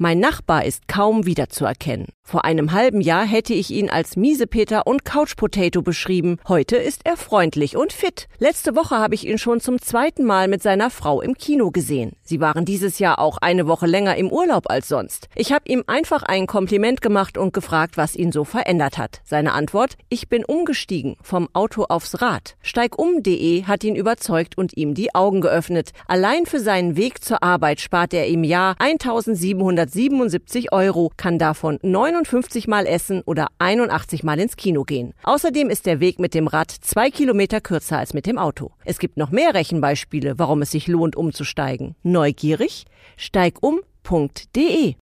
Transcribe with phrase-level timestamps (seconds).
[0.00, 2.06] Mein Nachbar ist kaum wiederzuerkennen.
[2.28, 6.36] Vor einem halben Jahr hätte ich ihn als Miesepeter und Couchpotato beschrieben.
[6.46, 8.28] Heute ist er freundlich und fit.
[8.38, 12.12] Letzte Woche habe ich ihn schon zum zweiten Mal mit seiner Frau im Kino gesehen.
[12.22, 15.30] Sie waren dieses Jahr auch eine Woche länger im Urlaub als sonst.
[15.36, 19.22] Ich habe ihm einfach ein Kompliment gemacht und gefragt, was ihn so verändert hat.
[19.24, 22.56] Seine Antwort, ich bin umgestiegen vom Auto aufs Rad.
[22.60, 25.92] Steigum.de hat ihn überzeugt und ihm die Augen geöffnet.
[26.06, 31.78] Allein für seinen Weg zur Arbeit spart er im Jahr 1777 Euro, kann davon
[32.24, 35.14] 59 Mal essen oder 81 Mal ins Kino gehen.
[35.22, 38.72] Außerdem ist der Weg mit dem Rad zwei Kilometer kürzer als mit dem Auto.
[38.84, 41.94] Es gibt noch mehr Rechenbeispiele, warum es sich lohnt, umzusteigen.
[42.02, 42.86] Neugierig?
[43.16, 44.94] Steigum.de